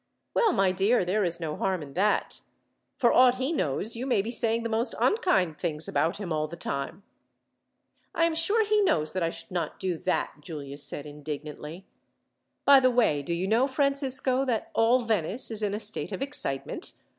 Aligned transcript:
"Well, 0.33 0.51
my 0.51 0.71
dear, 0.71 1.05
there 1.05 1.23
is 1.23 1.39
no 1.39 1.55
harm 1.55 1.83
in 1.83 1.93
that. 1.93 2.41
For 2.95 3.13
aught 3.13 3.35
he 3.35 3.53
knows, 3.53 3.95
you 3.95 4.07
may 4.07 4.23
be 4.23 4.31
saying 4.31 4.63
the 4.63 4.67
most 4.67 4.95
unkind 4.99 5.59
things 5.59 5.87
about 5.87 6.17
him, 6.17 6.33
all 6.33 6.47
the 6.47 6.55
time." 6.55 7.03
"I 8.15 8.25
am 8.25 8.33
sure 8.33 8.65
he 8.65 8.81
knows 8.81 9.13
that 9.13 9.21
I 9.21 9.29
should 9.29 9.51
not 9.51 9.77
do 9.79 9.99
that," 9.99 10.37
Giulia 10.41 10.79
said 10.79 11.05
indignantly. 11.05 11.85
"By 12.65 12.79
the 12.79 12.89
way, 12.89 13.21
do 13.21 13.31
you 13.35 13.47
know, 13.47 13.67
Francisco, 13.67 14.43
that 14.43 14.71
all 14.73 15.01
Venice 15.01 15.51
is 15.51 15.61
in 15.61 15.75
a 15.75 15.79
state 15.79 16.11
of 16.11 16.23
excitement! 16.23 16.93